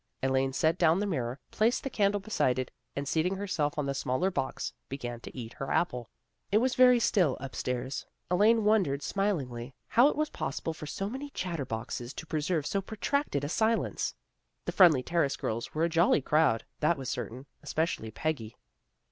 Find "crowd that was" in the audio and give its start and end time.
16.23-17.07